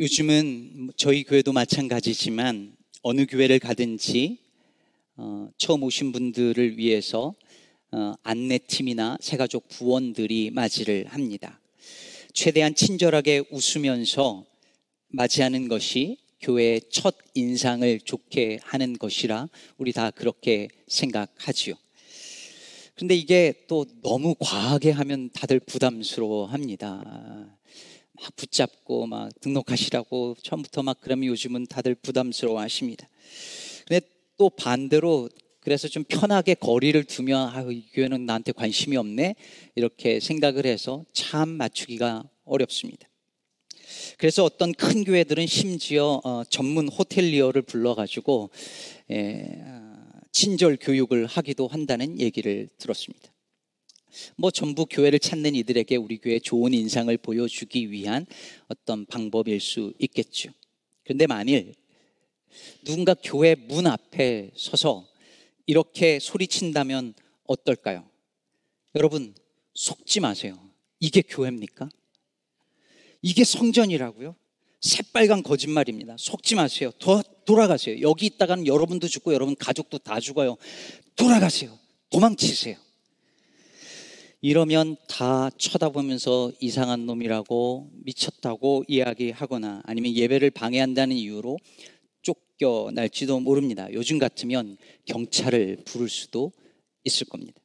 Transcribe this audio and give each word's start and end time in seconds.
요즘은 0.00 0.92
저희 0.96 1.24
교회도 1.24 1.52
마찬가지지만 1.52 2.74
어느 3.02 3.26
교회를 3.26 3.58
가든지 3.58 4.38
어, 5.16 5.50
처음 5.58 5.82
오신 5.82 6.12
분들을 6.12 6.78
위해서 6.78 7.34
어, 7.92 8.14
안내팀이나 8.22 9.18
새가족 9.20 9.68
부원들이 9.68 10.52
맞이를 10.52 11.04
합니다. 11.08 11.60
최대한 12.32 12.74
친절하게 12.74 13.42
웃으면서 13.50 14.46
맞이하는 15.08 15.68
것이 15.68 16.16
교회의 16.40 16.80
첫 16.90 17.14
인상을 17.34 18.00
좋게 18.00 18.60
하는 18.62 18.96
것이라 18.96 19.50
우리 19.76 19.92
다 19.92 20.10
그렇게 20.10 20.68
생각하지요. 20.88 21.74
근데 22.94 23.14
이게 23.14 23.52
또 23.68 23.84
너무 24.02 24.34
과하게 24.38 24.92
하면 24.92 25.28
다들 25.34 25.60
부담스러워 25.60 26.46
합니다. 26.46 27.58
막 28.20 28.36
붙잡고 28.36 29.06
막 29.06 29.30
등록하시라고 29.40 30.36
처음부터 30.42 30.82
막 30.82 30.98
그러면 31.00 31.26
요즘은 31.26 31.66
다들 31.66 31.94
부담스러워 31.94 32.60
하십니다. 32.60 33.08
근데 33.86 34.06
또 34.36 34.50
반대로 34.50 35.28
그래서 35.60 35.88
좀 35.88 36.04
편하게 36.04 36.54
거리를 36.54 37.02
두면 37.04 37.50
아유, 37.50 37.72
이 37.72 37.84
교회는 37.92 38.26
나한테 38.26 38.52
관심이 38.52 38.96
없네 38.96 39.34
이렇게 39.74 40.20
생각을 40.20 40.66
해서 40.66 41.04
참 41.12 41.48
맞추기가 41.48 42.24
어렵습니다. 42.44 43.08
그래서 44.18 44.44
어떤 44.44 44.72
큰 44.72 45.04
교회들은 45.04 45.46
심지어 45.46 46.20
어, 46.24 46.44
전문 46.48 46.88
호텔리어를 46.88 47.62
불러가지고 47.62 48.50
예, 49.10 49.64
친절 50.32 50.78
교육을 50.80 51.26
하기도 51.26 51.66
한다는 51.66 52.20
얘기를 52.20 52.68
들었습니다. 52.78 53.32
뭐 54.36 54.50
전부 54.50 54.86
교회를 54.86 55.18
찾는 55.18 55.54
이들에게 55.54 55.96
우리 55.96 56.18
교회 56.18 56.38
좋은 56.38 56.74
인상을 56.74 57.16
보여주기 57.18 57.90
위한 57.90 58.26
어떤 58.68 59.06
방법일 59.06 59.60
수 59.60 59.92
있겠죠. 59.98 60.50
그런데 61.04 61.26
만일 61.26 61.74
누군가 62.84 63.14
교회 63.14 63.54
문 63.54 63.86
앞에 63.86 64.50
서서 64.56 65.08
이렇게 65.66 66.18
소리친다면 66.18 67.14
어떨까요? 67.44 68.08
여러분, 68.96 69.34
속지 69.74 70.20
마세요. 70.20 70.58
이게 70.98 71.22
교회입니까? 71.22 71.88
이게 73.22 73.44
성전이라고요? 73.44 74.34
새빨간 74.80 75.42
거짓말입니다. 75.42 76.16
속지 76.18 76.54
마세요. 76.54 76.90
도, 76.98 77.22
돌아가세요. 77.44 78.00
여기 78.00 78.26
있다가는 78.26 78.66
여러분도 78.66 79.08
죽고 79.08 79.34
여러분 79.34 79.54
가족도 79.54 79.98
다 79.98 80.18
죽어요. 80.20 80.56
돌아가세요. 81.16 81.78
도망치세요. 82.10 82.76
이러면 84.42 84.96
다 85.06 85.50
쳐다보면서 85.58 86.52
이상한 86.60 87.04
놈이라고 87.04 87.90
미쳤다고 88.04 88.84
이야기하거나 88.88 89.82
아니면 89.84 90.14
예배를 90.14 90.50
방해한다는 90.50 91.14
이유로 91.14 91.58
쫓겨날지도 92.22 93.40
모릅니다. 93.40 93.92
요즘 93.92 94.18
같으면 94.18 94.78
경찰을 95.04 95.82
부를 95.84 96.08
수도 96.08 96.52
있을 97.04 97.26
겁니다. 97.26 97.60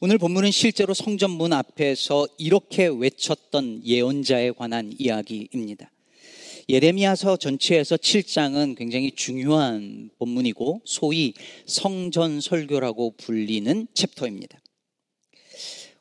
오늘 0.00 0.16
본문은 0.16 0.52
실제로 0.52 0.94
성전 0.94 1.32
문 1.32 1.52
앞에서 1.52 2.26
이렇게 2.38 2.86
외쳤던 2.86 3.84
예언자에 3.84 4.52
관한 4.52 4.94
이야기입니다. 4.98 5.90
예레미야서 6.68 7.36
전체에서 7.36 7.96
7장은 7.96 8.76
굉장히 8.76 9.12
중요한 9.12 10.10
본문이고 10.18 10.80
소위 10.84 11.34
성전 11.66 12.40
설교라고 12.40 13.16
불리는 13.18 13.86
챕터입니다. 13.92 14.58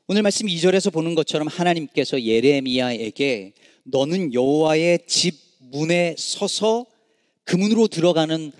오늘 0.07 0.21
말씀 0.21 0.45
2절에서 0.45 0.93
보는 0.93 1.15
것처럼 1.15 1.47
하나님께서 1.47 2.21
예레미야에게 2.21 3.53
너는 3.85 4.35
여호와의 4.35 4.99
집 5.07 5.33
문에 5.57 6.13
서서 6.15 6.85
그 7.43 7.55
문으로 7.55 7.87
들어가는 7.87 8.51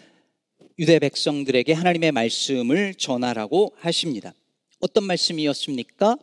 유대 0.80 0.98
백성들에게 0.98 1.72
하나님의 1.72 2.14
말씀을 2.14 2.96
전하라고 2.96 3.76
하십니다. 3.78 4.34
어떤 4.80 5.04
말씀이었습니까? 5.04 6.18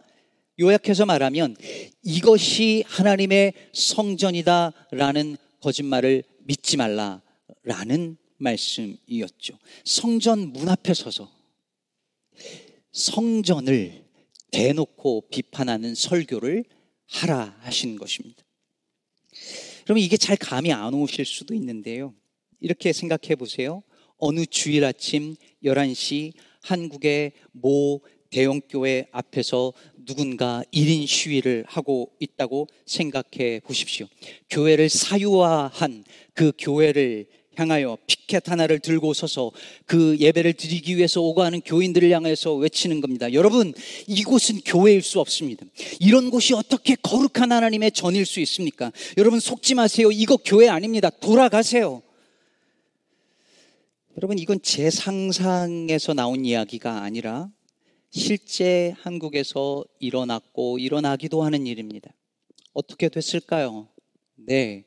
요약해서 0.59 1.07
말하면 1.07 1.55
이것이 2.03 2.83
하나님의 2.89 3.53
성전이다라는 3.73 5.37
거짓말을 5.61 6.25
믿지 6.41 6.77
말라라는 6.77 8.17
말씀이었죠. 8.39 9.57
성전 9.85 10.53
문 10.53 10.69
앞에 10.69 10.93
서서 10.95 11.31
성전을 12.91 14.02
대놓고 14.53 15.29
비판하는 15.31 15.95
설교를 15.95 16.65
하라 17.09 17.57
하신 17.61 17.97
것입니다. 17.97 18.43
그러면 19.85 20.05
이게 20.05 20.17
잘 20.17 20.37
감이 20.37 20.73
안 20.73 20.95
오실 20.95 21.25
수도 21.25 21.55
있는데요. 21.55 22.15
이렇게 22.61 22.93
생각해 22.93 23.35
보세요. 23.37 23.83
어느 24.19 24.47
주일 24.47 24.85
아침 24.85 25.35
11시 25.65 26.33
한국의 26.63 27.33
모 27.51 28.03
대형교회 28.31 29.09
앞에서 29.13 29.73
누군가 30.07 30.63
1인 30.73 31.07
시위를 31.07 31.65
하고 31.67 32.13
있다고 32.19 32.67
생각해 32.87 33.61
보십시오. 33.65 34.07
교회를 34.49 34.89
사유화한 34.89 36.05
그 36.33 36.53
교회를 36.59 37.27
향하여 37.57 37.99
피켓 38.07 38.51
하나를 38.51 38.79
들고 38.79 39.13
서서 39.15 39.53
그 39.87 40.17
예배를 40.19 40.55
드리기 40.55 40.97
위해서 40.97 41.21
오고 41.21 41.43
하는 41.43 41.61
교인들을 41.61 42.11
향해서 42.11 42.55
외치는 42.55 43.01
겁니다. 43.01 43.33
여러분, 43.33 43.75
이곳은 44.07 44.61
교회일 44.65 45.03
수 45.03 45.21
없습니다. 45.21 45.67
이런 46.01 46.31
곳이 46.31 46.55
어떻게 46.55 46.95
거룩한 46.95 47.53
하나님의 47.53 47.93
전일 47.93 48.25
수 48.27 48.41
있습니까? 48.41 48.91
여러분, 49.19 49.41
속지 49.41 49.75
마세요. 49.75 50.11
이거 50.11 50.37
교회 50.37 50.69
아닙니다. 50.69 51.11
돌아가세요. 51.11 52.03
여러분, 54.17 54.39
이건 54.39 54.61
제 54.63 54.91
상상에서 54.91 56.15
나온 56.15 56.45
이야기가 56.45 57.03
아니라 57.03 57.51
실제 58.11 58.95
한국에서 59.01 59.85
일어났고 59.99 60.79
일어나기도 60.79 61.43
하는 61.43 61.67
일입니다. 61.67 62.13
어떻게 62.75 63.09
됐을까요? 63.09 63.89
네. 64.37 64.85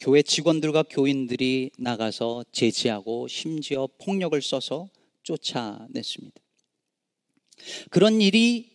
교회 0.00 0.22
직원들과 0.22 0.84
교인들이 0.84 1.70
나가서 1.78 2.44
제지하고 2.52 3.28
심지어 3.28 3.88
폭력을 3.98 4.40
써서 4.42 4.88
쫓아냈습니다. 5.22 6.40
그런 7.90 8.20
일이 8.20 8.72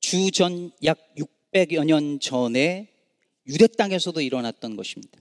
주전 0.00 0.70
약 0.84 1.14
600여 1.16 1.84
년 1.84 2.20
전에 2.20 2.88
유대 3.46 3.66
땅에서도 3.66 4.20
일어났던 4.20 4.76
것입니다. 4.76 5.20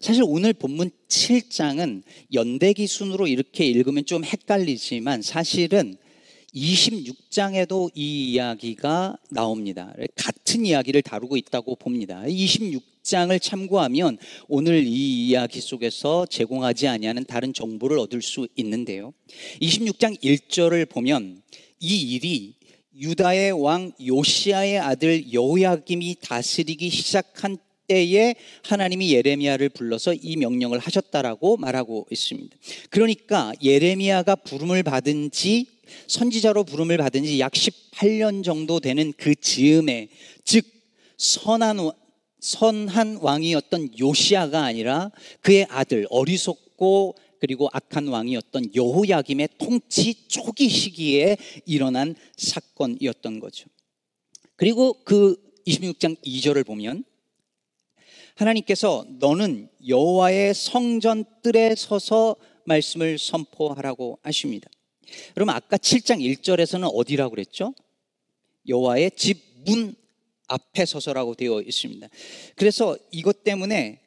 사실 0.00 0.22
오늘 0.24 0.52
본문 0.52 0.90
7장은 1.08 2.02
연대기 2.32 2.86
순으로 2.86 3.26
이렇게 3.26 3.66
읽으면 3.66 4.04
좀 4.04 4.24
헷갈리지만 4.24 5.22
사실은 5.22 5.96
26장에도 6.54 7.90
이 7.94 8.32
이야기가 8.32 9.18
나옵니다. 9.30 9.92
같은 10.14 10.64
이야기를 10.64 11.02
다루고 11.02 11.36
있다고 11.36 11.76
봅니다. 11.76 12.22
26장을 12.22 13.42
참고하면 13.42 14.18
오늘 14.48 14.86
이 14.86 15.28
이야기 15.28 15.60
속에서 15.60 16.26
제공하지 16.26 16.86
아니하는 16.86 17.24
다른 17.24 17.52
정보를 17.52 17.98
얻을 17.98 18.22
수 18.22 18.46
있는데요. 18.56 19.12
26장 19.60 20.20
1절을 20.20 20.88
보면 20.88 21.42
이 21.80 22.14
일이 22.14 22.54
유다의 22.96 23.52
왕 23.52 23.92
요시아의 24.04 24.78
아들 24.78 25.32
여호야김이 25.32 26.16
다스리기 26.22 26.88
시작한 26.90 27.58
때에 27.88 28.36
하나님이 28.62 29.12
예레미야를 29.12 29.68
불러서 29.70 30.14
이 30.14 30.36
명령을 30.36 30.78
하셨다라고 30.78 31.56
말하고 31.56 32.06
있습니다. 32.10 32.56
그러니까 32.90 33.52
예레미야가 33.62 34.36
부름을 34.36 34.84
받은 34.84 35.32
지 35.32 35.73
선지자로 36.06 36.64
부름을 36.64 36.96
받은 36.98 37.24
지 37.24 37.38
약 37.38 37.52
18년 37.52 38.44
정도 38.44 38.80
되는 38.80 39.12
그 39.16 39.34
즈음에 39.34 40.08
즉 40.44 40.64
선한 41.16 41.90
선한 42.40 43.18
왕이었던 43.22 43.98
요시아가 43.98 44.64
아니라 44.64 45.10
그의 45.40 45.66
아들 45.70 46.06
어리석고 46.10 47.14
그리고 47.40 47.68
악한 47.72 48.08
왕이었던 48.08 48.74
여호야김의 48.74 49.48
통치 49.58 50.28
초기 50.28 50.68
시기에 50.68 51.36
일어난 51.66 52.14
사건이었던 52.36 53.40
거죠. 53.40 53.68
그리고 54.56 55.02
그 55.04 55.36
26장 55.66 56.16
2절을 56.22 56.66
보면 56.66 57.04
하나님께서 58.34 59.06
너는 59.18 59.68
여호와의 59.86 60.54
성전 60.54 61.24
뜰에 61.42 61.74
서서 61.74 62.36
말씀을 62.66 63.18
선포하라고 63.18 64.18
하십니다. 64.22 64.68
그러면 65.34 65.54
아까 65.54 65.76
7장 65.76 66.20
1절에서는 66.20 66.90
어디라고 66.94 67.30
그랬죠? 67.30 67.74
여호와의 68.68 69.12
집 69.16 69.54
문 69.64 69.94
앞에 70.48 70.84
서서라고 70.84 71.34
되어 71.34 71.60
있습니다. 71.60 72.08
그래서 72.54 72.96
이것 73.10 73.44
때문에 73.44 74.00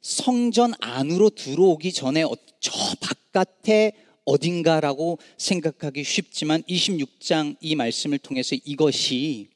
성전 0.00 0.72
안으로 0.80 1.30
들어오기 1.30 1.92
전에 1.92 2.22
어, 2.22 2.34
저 2.60 2.72
바깥에 3.00 3.92
어딘가라고 4.24 5.18
생각하기 5.36 6.04
쉽지만 6.04 6.62
26장 6.64 7.56
이 7.60 7.74
말씀을 7.74 8.18
통해서 8.18 8.56
이것이 8.64 9.48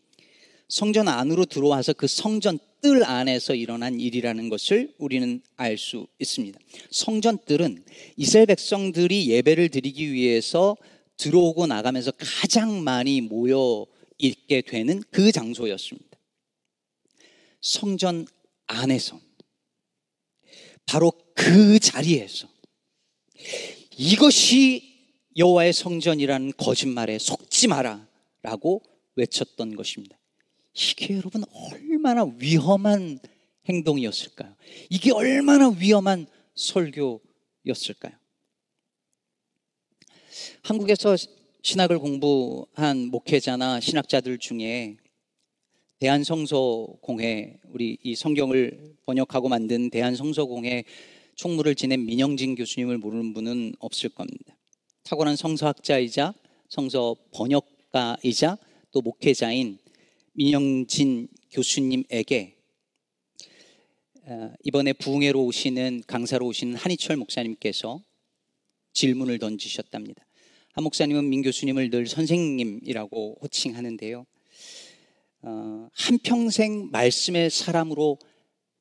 성전 0.69 1.08
안으로 1.08 1.44
들어와서 1.44 1.93
그 1.93 2.06
성전 2.06 2.58
뜰 2.81 3.05
안에서 3.05 3.55
일어난 3.55 3.99
일이라는 3.99 4.49
것을 4.49 4.94
우리는 4.99 5.43
알 5.56 5.76
수 5.78 6.06
있습니다. 6.19 6.58
성전 6.90 7.38
뜰은 7.38 7.84
이스라엘 8.17 8.46
백성들이 8.46 9.28
예배를 9.31 9.69
드리기 9.70 10.12
위해서 10.12 10.76
들어오고 11.17 11.67
나가면서 11.67 12.12
가장 12.19 12.82
많이 12.84 13.20
모여 13.20 13.87
있게 14.19 14.62
되는 14.62 15.02
그 15.11 15.32
장소였습니다. 15.32 16.19
성전 17.61 18.26
안에서 18.67 19.20
바로 20.87 21.12
그 21.34 21.79
자리에서 21.79 22.49
이것이 23.99 24.96
여호와의 25.37 25.72
성전이라는 25.72 26.52
거짓말에 26.56 27.19
속지 27.19 27.69
마라라고 27.69 28.82
외쳤던 29.17 29.76
것입니다. 29.76 30.17
이게 30.76 31.17
여러분 31.17 31.43
얼마나 31.52 32.25
위험한 32.25 33.19
행동이었을까요? 33.69 34.55
이게 34.90 35.11
얼마나 35.12 35.70
위험한 35.70 36.26
설교였을까요? 36.55 38.12
한국에서 40.62 41.17
신학을 41.62 41.99
공부한 41.99 43.08
목회자나 43.08 43.81
신학자들 43.81 44.38
중에 44.38 44.99
대한성서공회 45.99 47.58
우리 47.70 47.96
이 48.02 48.14
성경을 48.14 48.96
번역하고 49.06 49.49
만든 49.49 49.88
대한성서공회 49.88 50.84
총무를 51.37 51.75
지낸 51.75 52.05
민영진 52.05 52.55
교수님을 52.55 52.99
모르는 52.99 53.32
분은 53.32 53.75
없을 53.79 54.11
겁니다. 54.11 54.56
탁월한 55.05 55.37
성서학자이자 55.37 56.34
성서 56.69 57.17
번역가이자 57.32 58.58
또 58.93 59.00
목회자인 59.00 59.79
민영진 60.38 61.28
교수님에게 61.50 62.58
어, 64.24 64.52
이번에 64.64 64.92
부흥회로 64.92 65.42
오시는 65.42 66.02
강사로 66.06 66.46
오신 66.48 66.74
한희철 66.74 67.16
목사님께서 67.16 68.02
질문을 68.92 69.38
던지셨답니다. 69.38 70.26
한 70.72 70.84
목사님은 70.84 71.30
민 71.30 71.40
교수님을 71.40 71.88
늘 71.88 72.06
선생님이라고 72.06 73.38
호칭하는데요. 73.40 74.26
어, 75.40 75.88
한평생 75.92 76.90
말씀의 76.90 77.48
사람으로 77.48 78.18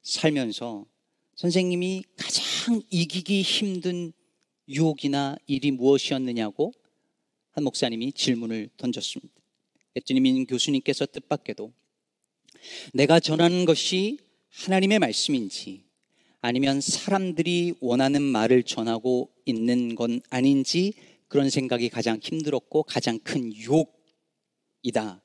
살면서 0.01 0.85
선생님이 1.35 2.03
가장 2.17 2.81
이기기 2.89 3.43
힘든 3.43 4.11
유혹이나 4.67 5.37
일이 5.47 5.71
무엇이었느냐고 5.71 6.73
한 7.51 7.63
목사님이 7.63 8.11
질문을 8.11 8.71
던졌습니다. 8.75 9.44
했더니 9.95 10.19
민 10.19 10.45
교수님께서 10.45 11.05
뜻밖에도 11.05 11.73
내가 12.93 13.19
전하는 13.19 13.65
것이 13.65 14.19
하나님의 14.49 14.99
말씀인지 14.99 15.83
아니면 16.41 16.79
사람들이 16.81 17.73
원하는 17.79 18.21
말을 18.21 18.63
전하고 18.63 19.31
있는 19.45 19.95
건 19.95 20.21
아닌지 20.29 20.93
그런 21.27 21.49
생각이 21.49 21.89
가장 21.89 22.19
힘들었고 22.21 22.83
가장 22.83 23.19
큰 23.19 23.51
유혹이다 23.53 25.21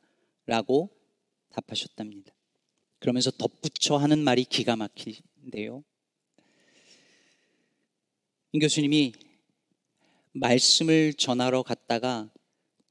라고 0.47 0.91
답하셨답니다. 1.51 2.35
그러면서 2.99 3.31
덧붙여 3.31 3.97
하는 3.97 4.19
말이 4.19 4.45
기가 4.45 4.77
막히는데요. 4.77 5.85
임 8.53 8.61
교수님이 8.61 9.13
말씀을 10.33 11.15
전하러 11.15 11.63
갔다가 11.63 12.31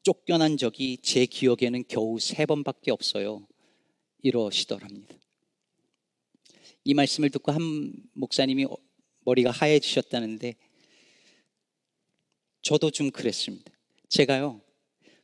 쫓겨난 0.09 0.57
적이 0.57 0.97
제 1.03 1.27
기억에는 1.27 1.83
겨우 1.87 2.19
세 2.19 2.47
번밖에 2.47 2.89
없어요. 2.89 3.45
이러시더랍니다. 4.23 5.15
이 6.83 6.95
말씀을 6.95 7.29
듣고 7.29 7.51
한 7.51 7.93
목사님이 8.13 8.65
머리가 9.19 9.51
하얘지셨다는데 9.51 10.55
저도 12.63 12.89
좀 12.89 13.11
그랬습니다. 13.11 13.71
제가요, 14.07 14.61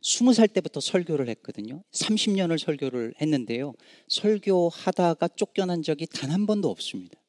스무 0.04 0.36
살 0.36 0.48
때부터 0.48 0.80
설교를 0.80 1.30
했거든요. 1.30 1.84
30년을 1.92 2.60
설교를 2.60 3.16
했는데요. 3.20 3.74
설교하다가 4.08 5.30
쫓겨난 5.30 5.82
적이 5.82 6.06
단 6.06 6.30
한 6.30 6.46
번도 6.46 6.70
없습니다. 6.70 7.20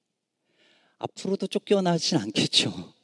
앞으로도 0.99 1.47
쫓겨나진 1.47 2.19
않겠죠. 2.19 2.96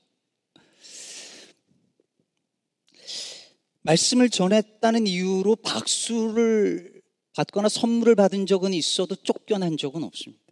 말씀을 3.83 4.31
전했다는 4.31 5.07
이유로 5.07 5.57
박수를 5.57 7.03
받거나 7.35 7.69
선물을 7.69 8.15
받은 8.15 8.47
적은 8.47 8.75
있어도 8.75 9.17
쫓겨난 9.17 9.77
적은 9.77 10.03
없습니다. 10.03 10.43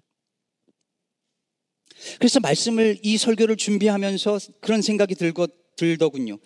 그래서 2.18 2.40
말씀을 2.40 2.98
이 3.02 3.18
설교를 3.18 3.56
준비하면서 3.56 4.38
그런 4.60 4.80
생각이 4.80 5.14
들고 5.14 5.46
들더군요. 5.76 6.38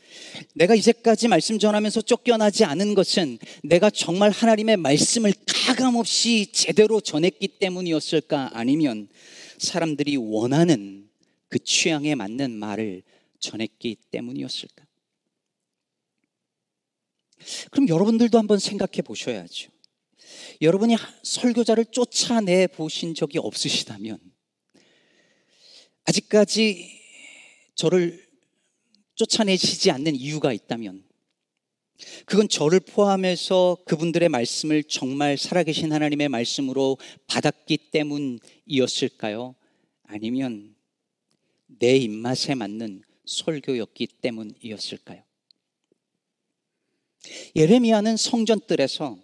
내가 0.54 0.76
이제까지 0.76 1.26
말씀 1.26 1.58
전하면서 1.58 2.02
쫓겨나지 2.02 2.64
않은 2.64 2.94
것은 2.94 3.38
내가 3.64 3.90
정말 3.90 4.30
하나님의 4.30 4.76
말씀을 4.76 5.32
가감없이 5.66 6.52
제대로 6.52 7.00
전했기 7.00 7.48
때문이었을까 7.48 8.50
아니면 8.52 9.08
사람들이 9.58 10.16
원하는 10.16 11.08
그 11.48 11.58
취향에 11.58 12.14
맞는 12.14 12.52
말을 12.52 13.02
전했기 13.40 13.96
때문이었을까? 14.12 14.83
그럼 17.70 17.88
여러분들도 17.88 18.38
한번 18.38 18.58
생각해 18.58 19.02
보셔야죠. 19.02 19.70
여러분이 20.60 20.96
설교자를 21.22 21.86
쫓아내 21.86 22.66
보신 22.66 23.14
적이 23.14 23.38
없으시다면 23.38 24.18
아직까지 26.04 27.00
저를 27.74 28.24
쫓아내시지 29.14 29.90
않는 29.90 30.14
이유가 30.14 30.52
있다면 30.52 31.04
그건 32.26 32.48
저를 32.48 32.80
포함해서 32.80 33.78
그분들의 33.86 34.28
말씀을 34.28 34.82
정말 34.84 35.38
살아계신 35.38 35.92
하나님의 35.92 36.28
말씀으로 36.28 36.98
받았기 37.26 37.78
때문이었을까요? 37.90 39.54
아니면 40.04 40.74
내 41.66 41.96
입맛에 41.96 42.54
맞는 42.54 43.02
설교였기 43.24 44.06
때문이었을까요? 44.20 45.22
예레미야는 47.56 48.16
성전뜰에서 48.16 49.18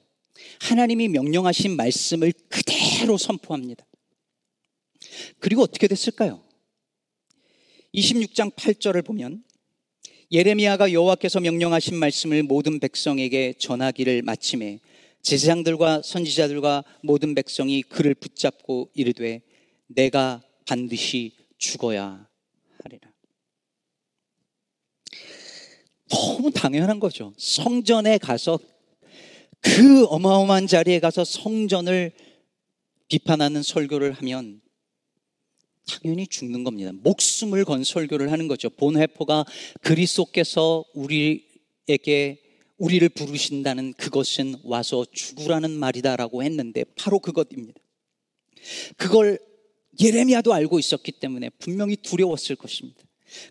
하나님이 0.60 1.08
명령하신 1.08 1.76
말씀을 1.76 2.32
그대로 2.48 3.16
선포합니다. 3.18 3.84
그리고 5.38 5.62
어떻게 5.62 5.88
됐을까요? 5.88 6.42
26장 7.94 8.54
8절을 8.54 9.04
보면 9.04 9.42
예레미야가 10.32 10.92
여호와께서 10.92 11.40
명령하신 11.40 11.96
말씀을 11.96 12.44
모든 12.44 12.78
백성에게 12.78 13.54
전하기를 13.58 14.22
마침에 14.22 14.78
제사장들과 15.22 16.02
선지자들과 16.02 16.84
모든 17.02 17.34
백성이 17.34 17.82
그를 17.82 18.14
붙잡고 18.14 18.90
이르되 18.94 19.42
내가 19.88 20.42
반드시 20.66 21.32
죽어야 21.58 22.28
하리라. 22.82 23.09
너무 26.10 26.50
당연한 26.50 27.00
거죠. 27.00 27.32
성전에 27.38 28.18
가서 28.18 28.58
그 29.60 30.04
어마어마한 30.06 30.66
자리에 30.66 31.00
가서 31.00 31.24
성전을 31.24 32.12
비판하는 33.08 33.62
설교를 33.62 34.12
하면 34.12 34.60
당연히 35.86 36.26
죽는 36.26 36.64
겁니다. 36.64 36.92
목숨을 36.94 37.64
건 37.64 37.84
설교를 37.84 38.30
하는 38.30 38.48
거죠. 38.48 38.70
본회포가 38.70 39.44
그리스도께서 39.82 40.84
우리에게 40.94 42.40
우리를 42.78 43.08
부르신다는 43.10 43.92
그것은 43.94 44.56
와서 44.64 45.04
죽으라는 45.12 45.70
말이다라고 45.70 46.42
했는데 46.42 46.84
바로 46.96 47.18
그것입니다. 47.18 47.80
그걸 48.96 49.38
예레미야도 50.00 50.54
알고 50.54 50.78
있었기 50.78 51.12
때문에 51.12 51.50
분명히 51.58 51.96
두려웠을 51.96 52.56
것입니다. 52.56 53.02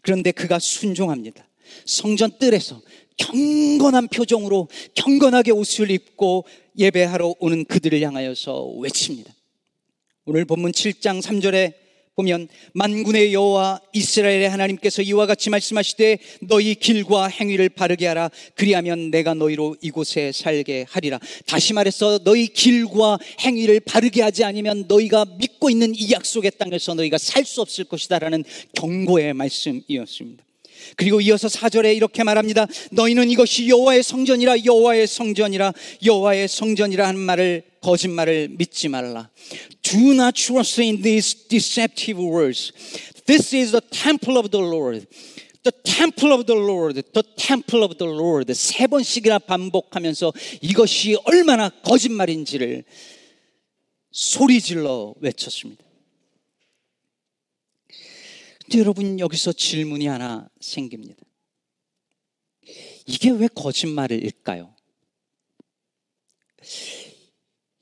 그런데 0.01 0.31
그가 0.31 0.59
순종합니다. 0.59 1.48
성전 1.85 2.31
뜰에서 2.39 2.81
경건한 3.17 4.07
표정으로 4.07 4.69
경건하게 4.95 5.51
옷을 5.51 5.91
입고 5.91 6.45
예배하러 6.77 7.35
오는 7.39 7.65
그들을 7.65 8.01
향하여서 8.01 8.65
외칩니다. 8.79 9.33
오늘 10.25 10.45
본문 10.45 10.71
7장 10.71 11.21
3절에 11.21 11.73
보면 12.19 12.49
만군의 12.73 13.33
여호와 13.33 13.79
이스라엘의 13.93 14.49
하나님께서 14.49 15.01
이와 15.01 15.25
같이 15.25 15.49
말씀하시되 15.49 16.17
너희 16.41 16.75
길과 16.75 17.27
행위를 17.27 17.69
바르게 17.69 18.07
하라. 18.07 18.29
그리하면 18.55 19.09
내가 19.09 19.33
너희로 19.33 19.77
이곳에 19.81 20.33
살게 20.33 20.85
하리라. 20.89 21.17
다시 21.45 21.73
말해서 21.73 22.19
너희 22.25 22.47
길과 22.47 23.19
행위를 23.39 23.79
바르게 23.79 24.21
하지 24.21 24.43
않으면 24.43 24.85
너희가 24.89 25.25
믿고 25.39 25.69
있는 25.69 25.93
이 25.95 26.11
약속의 26.11 26.51
땅에서 26.57 26.93
너희가 26.93 27.17
살 27.17 27.45
수 27.45 27.61
없을 27.61 27.85
것이다라는 27.85 28.43
경고의 28.75 29.33
말씀이었습니다 29.33 30.43
그리고 30.95 31.21
이어서 31.21 31.47
4절에 31.47 31.95
이렇게 31.95 32.23
말합니다. 32.23 32.67
너희는 32.91 33.29
이것이 33.31 33.67
여호와의 33.69 34.03
성전이라 34.03 34.63
여호와의 34.65 35.07
성전이라 35.07 35.73
여호와의 36.05 36.47
성전이라 36.47 37.07
하는 37.07 37.19
말을 37.19 37.63
거짓말을 37.81 38.49
믿지 38.49 38.89
말라. 38.89 39.29
Do 39.81 40.13
not 40.13 40.41
trust 40.41 40.81
in 40.81 41.01
these 41.01 41.47
deceptive 41.47 42.21
words. 42.21 42.71
This 43.25 43.55
is 43.55 43.71
the 43.71 43.81
temple 43.89 44.37
of 44.37 44.49
the 44.49 44.65
Lord. 44.65 45.07
The 45.63 45.73
temple 45.83 46.33
of 46.33 46.45
the 46.45 46.57
Lord, 46.57 47.01
the 47.13 47.23
temple 47.35 47.83
of 47.83 47.97
the 47.97 48.11
Lord. 48.11 48.53
세 48.53 48.87
번씩이나 48.87 49.39
반복하면서 49.39 50.31
이것이 50.61 51.17
얼마나 51.25 51.69
거짓말인지를 51.69 52.85
소리질러 54.11 55.15
외쳤습니다. 55.19 55.88
여러분 58.77 59.19
여기서 59.19 59.53
질문이 59.53 60.07
하나 60.07 60.47
생깁니다. 60.61 61.23
이게 63.07 63.31
왜 63.31 63.47
거짓말일까요? 63.47 64.75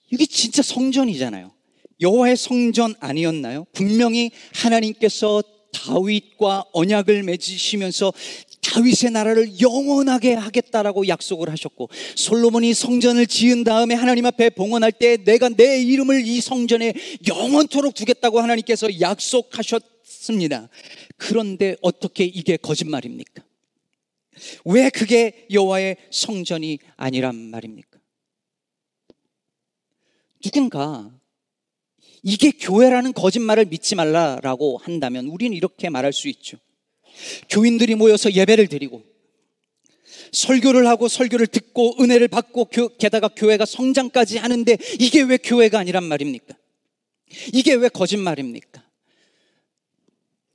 이게 0.09 0.25
진짜 0.25 0.61
성전이잖아요. 0.61 1.53
여호와의 1.99 2.37
성전 2.37 2.93
아니었나요? 2.99 3.65
분명히 3.73 4.31
하나님께서 4.53 5.43
다윗과 5.73 6.65
언약을 6.71 7.23
맺으시면서 7.23 8.13
다윗의 8.61 9.11
나라를 9.11 9.59
영원하게 9.59 10.33
하겠다라고 10.33 11.07
약속을 11.07 11.49
하셨고 11.49 11.89
솔로몬이 12.15 12.73
성전을 12.73 13.27
지은 13.27 13.63
다음에 13.63 13.95
하나님 13.95 14.25
앞에 14.25 14.51
봉헌할 14.51 14.91
때 14.93 15.17
내가 15.17 15.49
내 15.49 15.81
이름을 15.81 16.25
이 16.25 16.41
성전에 16.41 16.93
영원토록 17.27 17.93
두겠다고 17.93 18.39
하나님께서 18.39 18.99
약속하셨 18.99 19.96
습니다. 20.27 20.69
그런데 21.15 21.75
어떻게 21.81 22.25
이게 22.25 22.57
거짓말입니까? 22.57 23.43
왜 24.65 24.89
그게 24.89 25.47
여호와의 25.51 25.97
성전이 26.11 26.79
아니란 26.95 27.35
말입니까? 27.35 27.99
누군가 30.43 31.11
이게 32.23 32.51
교회라는 32.51 33.13
거짓말을 33.13 33.65
믿지 33.65 33.95
말라라고 33.95 34.77
한다면 34.77 35.27
우리는 35.27 35.55
이렇게 35.55 35.89
말할 35.89 36.13
수 36.13 36.27
있죠. 36.27 36.57
교인들이 37.49 37.95
모여서 37.95 38.31
예배를 38.31 38.67
드리고 38.67 39.03
설교를 40.31 40.87
하고 40.87 41.07
설교를 41.07 41.47
듣고 41.47 42.01
은혜를 42.01 42.27
받고 42.27 42.69
게다가 42.99 43.27
교회가 43.29 43.65
성장까지 43.65 44.37
하는데 44.37 44.77
이게 44.99 45.21
왜 45.21 45.37
교회가 45.37 45.79
아니란 45.79 46.03
말입니까? 46.03 46.55
이게 47.53 47.73
왜 47.73 47.89
거짓말입니까? 47.89 48.86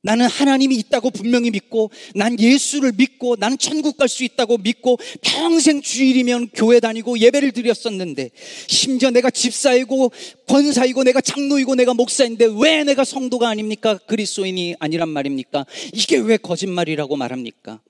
나는 0.03 0.27
하나님이 0.27 0.75
있다고 0.77 1.11
분명히 1.11 1.51
믿고 1.51 1.91
난 2.15 2.39
예수를 2.39 2.93
믿고 2.97 3.37
나는 3.39 3.57
천국 3.57 3.97
갈 3.97 4.09
수 4.09 4.25
있다고 4.25 4.59
믿고 4.59 4.99
평생 5.23 5.81
주일이면 5.81 6.51
교회 6.55 6.81
다니고 6.81 7.19
예배를 7.19 7.53
드렸었는데 7.53 8.31
심지어 8.69 9.11
내가 9.11 9.31
집사이고 9.31 10.13
권사이고 10.47 11.05
내가 11.05 11.21
장로이고 11.21 11.77
내가 11.77 11.95
목사인데 11.95 12.49
왜 12.61 12.85
내가 12.85 13.05
성도가 13.05 13.49
아닙니까? 13.49 13.97
그리스도인이 13.97 14.75
아니란 14.81 15.09
말입니까? 15.09 15.65
이게 15.95 16.19
왜 16.19 16.37
거짓말이라고 16.37 17.17
말합니까? 17.17 17.81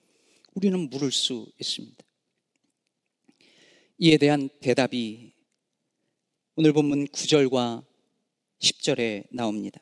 우리는 0.54 0.78
물을 0.90 1.10
수 1.10 1.46
있습니다. 1.58 1.96
이에 3.98 4.16
대한 4.18 4.48
대답이 4.60 5.32
오늘 6.56 6.72
본문 6.72 7.08
9절과 7.08 7.82
10절에 8.60 9.24
나옵니다. 9.32 9.80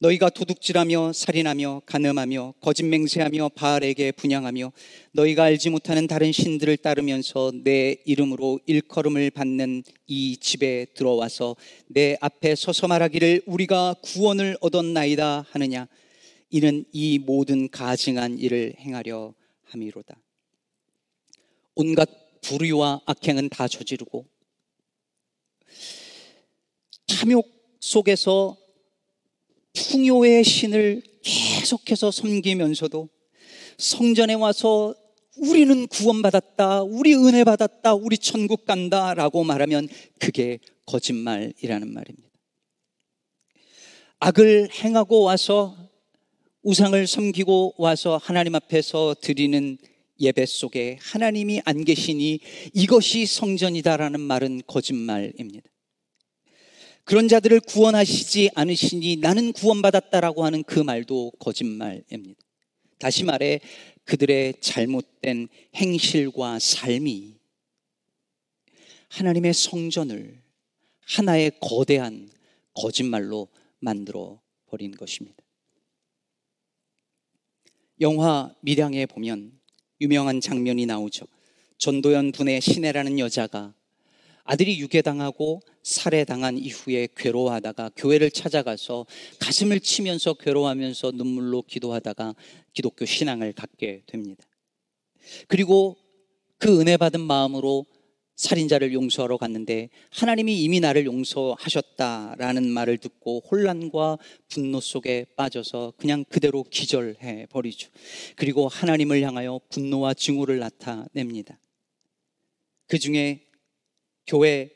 너희가 0.00 0.30
도둑질하며 0.30 1.12
살인하며 1.12 1.82
간음하며 1.84 2.54
거짓 2.60 2.84
맹세하며 2.84 3.50
바알에게 3.50 4.12
분양하며 4.12 4.72
너희가 5.12 5.44
알지 5.44 5.68
못하는 5.68 6.06
다른 6.06 6.32
신들을 6.32 6.78
따르면서 6.78 7.52
내 7.62 7.96
이름으로 8.06 8.60
일컬음을 8.64 9.30
받는 9.30 9.82
이 10.06 10.38
집에 10.38 10.86
들어와서 10.94 11.54
내 11.86 12.16
앞에 12.22 12.54
서서 12.54 12.88
말하기를 12.88 13.42
우리가 13.44 13.96
구원을 14.00 14.56
얻었나이다 14.60 15.44
하느냐. 15.50 15.86
이는 16.48 16.84
이 16.92 17.18
모든 17.18 17.68
가증한 17.68 18.38
일을 18.38 18.74
행하려 18.78 19.34
함이로다. 19.64 20.16
온갖 21.74 22.08
불의와 22.40 23.02
악행은 23.04 23.50
다 23.50 23.68
저지르고 23.68 24.26
탐욕 27.06 27.46
속에서 27.80 28.56
풍요의 29.74 30.44
신을 30.44 31.02
계속해서 31.22 32.10
섬기면서도 32.10 33.08
성전에 33.78 34.34
와서 34.34 34.94
우리는 35.36 35.86
구원받았다, 35.86 36.82
우리 36.82 37.14
은혜 37.14 37.44
받았다, 37.44 37.94
우리 37.94 38.18
천국 38.18 38.66
간다 38.66 39.14
라고 39.14 39.42
말하면 39.42 39.88
그게 40.18 40.58
거짓말이라는 40.86 41.92
말입니다. 41.92 42.28
악을 44.18 44.68
행하고 44.70 45.22
와서 45.22 45.76
우상을 46.62 47.06
섬기고 47.06 47.76
와서 47.78 48.20
하나님 48.22 48.54
앞에서 48.54 49.14
드리는 49.22 49.78
예배 50.20 50.44
속에 50.44 50.98
하나님이 51.00 51.62
안 51.64 51.84
계시니 51.84 52.40
이것이 52.74 53.24
성전이다라는 53.24 54.20
말은 54.20 54.62
거짓말입니다. 54.66 55.70
그런 57.04 57.28
자들을 57.28 57.60
구원하시지 57.60 58.50
않으시니 58.54 59.16
나는 59.16 59.52
구원받았다라고 59.52 60.44
하는 60.44 60.62
그 60.62 60.78
말도 60.78 61.32
거짓말입니다. 61.38 62.40
다시 62.98 63.24
말해 63.24 63.60
그들의 64.04 64.54
잘못된 64.60 65.48
행실과 65.74 66.58
삶이 66.58 67.36
하나님의 69.08 69.54
성전을 69.54 70.40
하나의 71.00 71.52
거대한 71.60 72.30
거짓말로 72.74 73.48
만들어 73.80 74.40
버린 74.66 74.92
것입니다. 74.92 75.36
영화 78.00 78.54
미량에 78.60 79.06
보면 79.06 79.58
유명한 80.00 80.40
장면이 80.40 80.86
나오죠. 80.86 81.26
전도연 81.78 82.32
분의 82.32 82.60
신혜라는 82.60 83.18
여자가 83.18 83.74
아들이 84.44 84.78
유괴당하고 84.80 85.60
살해당한 85.82 86.58
이후에 86.58 87.08
괴로워하다가 87.16 87.90
교회를 87.96 88.30
찾아가서 88.30 89.06
가슴을 89.38 89.80
치면서 89.80 90.34
괴로워하면서 90.34 91.12
눈물로 91.12 91.62
기도하다가 91.62 92.34
기독교 92.72 93.04
신앙을 93.04 93.52
갖게 93.52 94.02
됩니다. 94.06 94.44
그리고 95.48 95.96
그 96.58 96.80
은혜 96.80 96.96
받은 96.96 97.20
마음으로 97.20 97.86
살인자를 98.40 98.94
용서하러 98.94 99.36
갔는데 99.36 99.90
하나님이 100.10 100.62
이미 100.62 100.80
나를 100.80 101.04
용서하셨다라는 101.04 102.70
말을 102.70 102.96
듣고 102.96 103.42
혼란과 103.50 104.16
분노 104.48 104.80
속에 104.80 105.26
빠져서 105.36 105.92
그냥 105.98 106.24
그대로 106.24 106.62
기절해 106.62 107.46
버리죠. 107.50 107.90
그리고 108.36 108.66
하나님을 108.66 109.20
향하여 109.20 109.60
분노와 109.68 110.14
증오를 110.14 110.58
나타냅니다. 110.58 111.58
그 112.86 112.98
중에 112.98 113.46
교회 114.26 114.70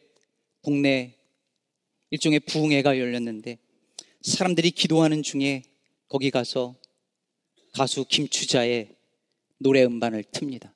동네 0.64 1.18
일종의 2.10 2.40
부흥회가 2.40 2.98
열렸는데 2.98 3.58
사람들이 4.22 4.70
기도하는 4.70 5.22
중에 5.22 5.62
거기 6.08 6.30
가서 6.30 6.74
가수 7.72 8.04
김추자의 8.06 8.96
노래 9.58 9.84
음반을 9.84 10.22
틉니다. 10.24 10.72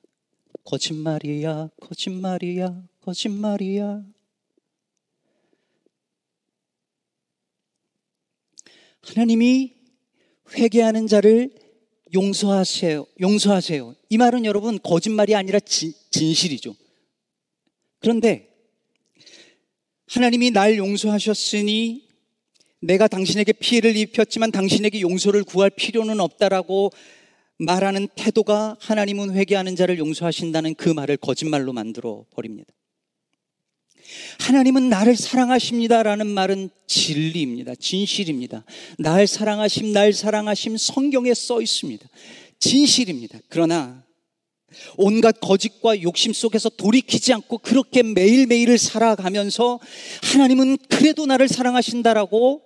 거짓말이야, 0.63 1.69
거짓말이야, 1.79 2.83
거짓말이야. 3.01 4.05
하나님이 9.01 9.73
회개하는 10.53 11.07
자를 11.07 11.55
용서하세요. 12.13 13.07
용서하세요. 13.21 13.95
이 14.09 14.17
말은 14.17 14.45
여러분 14.45 14.77
거짓말이 14.77 15.35
아니라 15.35 15.59
진, 15.59 15.93
진실이죠. 16.11 16.75
그런데 17.99 18.48
하나님이 20.09 20.51
날 20.51 20.77
용서하셨으니 20.77 22.03
내가 22.81 23.07
당신에게 23.07 23.53
피해를 23.53 23.95
입혔지만 23.95 24.51
당신에게 24.51 25.01
용서를 25.01 25.43
구할 25.43 25.69
필요는 25.69 26.19
없다라고 26.19 26.91
말하는 27.59 28.07
태도가 28.15 28.77
하나님은 28.79 29.35
회개하는 29.35 29.75
자를 29.75 29.99
용서하신다는 29.99 30.75
그 30.75 30.89
말을 30.89 31.17
거짓말로 31.17 31.73
만들어 31.73 32.25
버립니다. 32.31 32.73
하나님은 34.39 34.89
나를 34.89 35.15
사랑하십니다라는 35.15 36.25
말은 36.25 36.69
진리입니다. 36.87 37.75
진실입니다. 37.75 38.65
날 38.97 39.27
사랑하심, 39.27 39.93
날 39.93 40.13
사랑하심 40.13 40.77
성경에 40.77 41.33
써 41.35 41.61
있습니다. 41.61 42.07
진실입니다. 42.59 43.39
그러나 43.49 44.03
온갖 44.97 45.39
거짓과 45.39 46.01
욕심 46.01 46.33
속에서 46.33 46.69
돌이키지 46.69 47.33
않고 47.33 47.59
그렇게 47.59 48.03
매일매일을 48.03 48.77
살아가면서 48.77 49.79
하나님은 50.23 50.77
그래도 50.89 51.25
나를 51.25 51.47
사랑하신다라고 51.47 52.61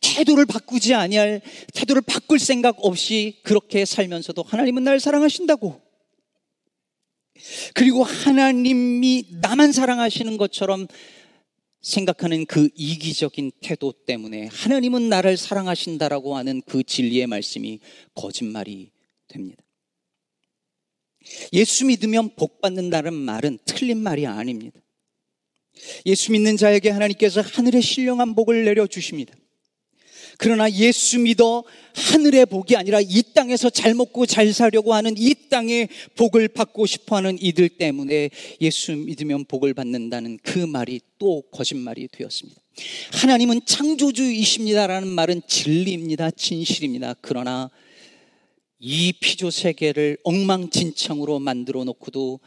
태도를 0.00 0.46
바꾸지 0.46 0.94
아니할 0.94 1.40
태도를 1.74 2.02
바꿀 2.02 2.38
생각 2.38 2.76
없이 2.84 3.38
그렇게 3.42 3.84
살면서도 3.84 4.42
하나님은 4.42 4.84
날 4.84 5.00
사랑하신다고. 5.00 5.80
그리고 7.74 8.02
하나님이 8.02 9.24
나만 9.40 9.72
사랑하시는 9.72 10.36
것처럼 10.36 10.86
생각하는 11.80 12.44
그 12.46 12.68
이기적인 12.74 13.52
태도 13.60 13.92
때문에 13.92 14.48
하나님은 14.50 15.08
나를 15.08 15.36
사랑하신다라고 15.36 16.36
하는 16.36 16.60
그 16.66 16.82
진리의 16.82 17.26
말씀이 17.28 17.78
거짓말이 18.14 18.90
됩니다. 19.28 19.62
예수 21.52 21.86
믿으면 21.86 22.30
복 22.36 22.60
받는다는 22.60 23.14
말은 23.14 23.58
틀린 23.64 23.98
말이 23.98 24.26
아닙니다. 24.26 24.80
예수 26.06 26.32
믿는 26.32 26.56
자에게 26.56 26.90
하나님께서 26.90 27.40
하늘의 27.40 27.82
신령한 27.82 28.34
복을 28.34 28.64
내려 28.64 28.86
주십니다. 28.86 29.34
그러나 30.38 30.70
예수 30.70 31.18
믿어 31.18 31.64
하늘의 31.94 32.46
복이 32.46 32.76
아니라 32.76 33.00
이 33.00 33.22
땅에서 33.34 33.70
잘 33.70 33.94
먹고 33.94 34.24
잘 34.24 34.52
사려고 34.52 34.94
하는 34.94 35.14
이 35.18 35.34
땅의 35.50 35.88
복을 36.14 36.46
받고 36.48 36.86
싶어 36.86 37.16
하는 37.16 37.36
이들 37.40 37.68
때문에 37.70 38.30
예수 38.60 38.94
믿으면 38.94 39.46
복을 39.46 39.74
받는다는 39.74 40.38
그 40.44 40.60
말이 40.60 41.00
또 41.18 41.42
거짓말이 41.50 42.06
되었습니다. 42.12 42.60
하나님은 43.14 43.62
창조주이십니다라는 43.66 45.08
말은 45.08 45.42
진리입니다. 45.48 46.30
진실입니다. 46.30 47.16
그러나 47.20 47.68
이 48.78 49.12
피조 49.12 49.50
세계를 49.50 50.18
엉망진창으로 50.24 51.38
만들어 51.40 51.84
놓고도 51.84 52.40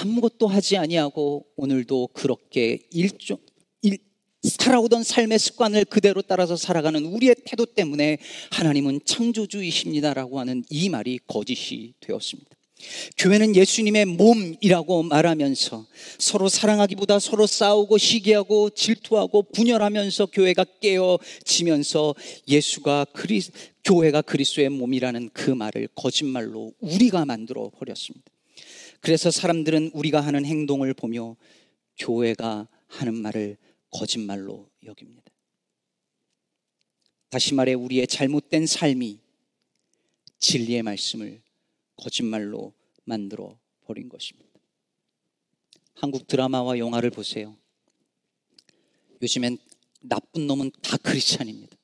아무것도 0.00 0.46
하지 0.46 0.76
아니하고 0.76 1.46
오늘도 1.56 2.08
그렇게 2.12 2.80
일종 2.90 3.38
일, 3.82 3.98
살아오던 4.42 5.02
삶의 5.02 5.38
습관을 5.38 5.84
그대로 5.86 6.22
따라서 6.22 6.56
살아가는 6.56 7.04
우리의 7.04 7.36
태도 7.46 7.66
때문에 7.66 8.18
하나님은 8.52 9.00
창조주이십니다라고 9.04 10.38
하는 10.38 10.64
이 10.70 10.88
말이 10.88 11.18
거짓이 11.26 11.94
되었습니다. 12.00 12.57
교회는 13.16 13.56
예수님의 13.56 14.04
몸이라고 14.04 15.02
말하면서 15.02 15.86
서로 16.18 16.48
사랑하기보다 16.48 17.18
서로 17.18 17.46
싸우고 17.46 17.98
시기하고 17.98 18.70
질투하고 18.70 19.42
분열하면서 19.42 20.26
교회가 20.26 20.64
깨어지면서 20.80 22.14
예수가 22.46 23.06
그리 23.12 23.42
교회가 23.84 24.22
그리스도의 24.22 24.68
몸이라는 24.68 25.30
그 25.32 25.50
말을 25.50 25.88
거짓말로 25.94 26.72
우리가 26.80 27.24
만들어 27.24 27.70
버렸습니다. 27.70 28.30
그래서 29.00 29.30
사람들은 29.30 29.92
우리가 29.94 30.20
하는 30.20 30.44
행동을 30.44 30.94
보며 30.94 31.36
교회가 31.98 32.68
하는 32.86 33.14
말을 33.14 33.56
거짓말로 33.90 34.68
여깁니다. 34.84 35.24
다시 37.30 37.54
말해 37.54 37.74
우리의 37.74 38.06
잘못된 38.06 38.66
삶이 38.66 39.18
진리의 40.38 40.82
말씀을 40.82 41.42
거짓말로 41.98 42.72
만들어 43.04 43.58
버린 43.84 44.08
것입니다. 44.08 44.48
한국 45.94 46.26
드라마와 46.26 46.78
영화를 46.78 47.10
보세요. 47.10 47.56
요즘엔 49.20 49.58
나쁜 50.00 50.46
놈은 50.46 50.70
다 50.82 50.96
크리스찬입니다. 50.96 51.76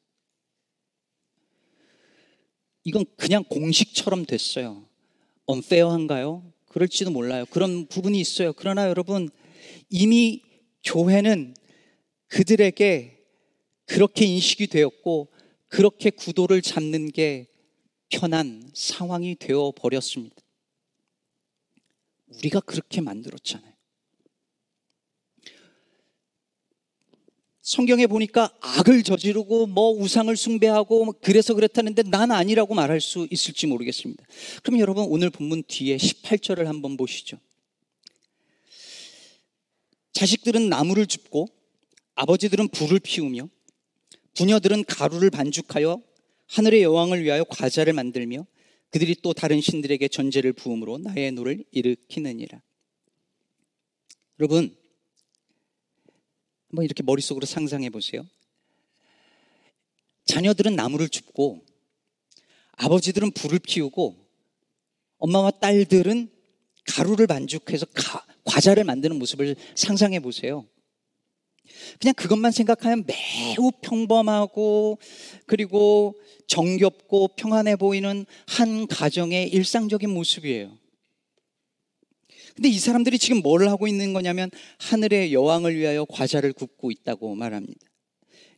이건 2.84 3.04
그냥 3.16 3.44
공식처럼 3.44 4.24
됐어요. 4.24 4.88
언페어한가요? 5.46 6.52
그럴지도 6.66 7.10
몰라요. 7.10 7.44
그런 7.50 7.86
부분이 7.86 8.20
있어요. 8.20 8.52
그러나 8.52 8.88
여러분, 8.88 9.30
이미 9.90 10.42
교회는 10.84 11.54
그들에게 12.28 13.24
그렇게 13.86 14.26
인식이 14.26 14.68
되었고, 14.68 15.32
그렇게 15.68 16.10
구도를 16.10 16.62
잡는 16.62 17.10
게 17.10 17.48
편한 18.14 18.70
상황이 18.74 19.34
되어 19.34 19.72
버렸습니다. 19.76 20.36
우리가 22.28 22.60
그렇게 22.60 23.00
만들었잖아요. 23.00 23.74
성경에 27.60 28.06
보니까 28.06 28.54
악을 28.60 29.02
저지르고 29.02 29.66
뭐 29.66 29.90
우상을 29.90 30.34
숭배하고 30.36 31.04
뭐 31.06 31.14
그래서 31.20 31.54
그렇다는데 31.54 32.02
난 32.04 32.30
아니라고 32.30 32.74
말할 32.74 33.00
수 33.00 33.26
있을지 33.30 33.66
모르겠습니다. 33.66 34.24
그럼 34.62 34.78
여러분 34.78 35.06
오늘 35.08 35.30
본문 35.30 35.64
뒤에 35.66 35.96
18절을 35.96 36.64
한번 36.64 36.96
보시죠. 36.96 37.38
자식들은 40.12 40.68
나무를 40.68 41.06
줍고 41.06 41.48
아버지들은 42.14 42.68
불을 42.68 43.00
피우며 43.00 43.48
부녀들은 44.34 44.84
가루를 44.84 45.30
반죽하여 45.30 46.00
하늘의 46.46 46.82
여왕을 46.82 47.24
위하여 47.24 47.44
과자를 47.44 47.92
만들며 47.92 48.46
그들이 48.90 49.16
또 49.22 49.32
다른 49.32 49.60
신들에게 49.60 50.06
전제를 50.08 50.52
부음으로 50.52 50.98
나의 50.98 51.32
노를 51.32 51.64
일으키느니라. 51.72 52.62
여러분 54.40 54.76
한번 56.68 56.84
이렇게 56.84 57.02
머릿속으로 57.02 57.46
상상해 57.46 57.90
보세요. 57.90 58.26
자녀들은 60.26 60.74
나무를 60.74 61.08
줍고 61.08 61.64
아버지들은 62.72 63.32
불을 63.32 63.60
피우고 63.60 64.16
엄마와 65.18 65.52
딸들은 65.52 66.30
가루를 66.86 67.26
반죽해서 67.26 67.86
가, 67.86 68.26
과자를 68.44 68.84
만드는 68.84 69.18
모습을 69.18 69.56
상상해 69.74 70.20
보세요. 70.20 70.66
그냥 72.00 72.14
그것만 72.14 72.52
생각하면 72.52 73.04
매우 73.06 73.70
평범하고 73.82 74.98
그리고 75.46 76.14
정겹고 76.46 77.28
평안해 77.36 77.76
보이는 77.76 78.26
한 78.46 78.86
가정의 78.86 79.48
일상적인 79.48 80.10
모습이에요. 80.10 80.76
근데 82.54 82.68
이 82.68 82.78
사람들이 82.78 83.18
지금 83.18 83.38
뭘 83.38 83.68
하고 83.68 83.88
있는 83.88 84.12
거냐면 84.12 84.50
하늘의 84.78 85.32
여왕을 85.32 85.76
위하여 85.76 86.04
과자를 86.04 86.52
굽고 86.52 86.90
있다고 86.92 87.34
말합니다. 87.34 87.80